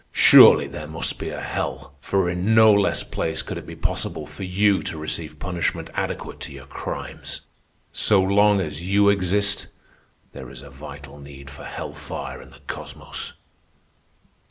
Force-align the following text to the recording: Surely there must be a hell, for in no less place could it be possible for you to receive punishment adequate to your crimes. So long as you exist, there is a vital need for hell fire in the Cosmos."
Surely 0.13 0.65
there 0.67 0.87
must 0.87 1.19
be 1.19 1.29
a 1.29 1.39
hell, 1.39 1.93
for 2.01 2.27
in 2.27 2.55
no 2.55 2.73
less 2.73 3.03
place 3.03 3.43
could 3.43 3.59
it 3.59 3.67
be 3.67 3.75
possible 3.75 4.25
for 4.25 4.41
you 4.41 4.81
to 4.81 4.97
receive 4.97 5.37
punishment 5.37 5.91
adequate 5.93 6.39
to 6.39 6.51
your 6.51 6.65
crimes. 6.65 7.41
So 7.93 8.19
long 8.19 8.59
as 8.59 8.81
you 8.89 9.09
exist, 9.09 9.67
there 10.33 10.49
is 10.49 10.63
a 10.63 10.71
vital 10.71 11.19
need 11.19 11.51
for 11.51 11.65
hell 11.65 11.93
fire 11.93 12.41
in 12.41 12.49
the 12.49 12.61
Cosmos." 12.61 13.33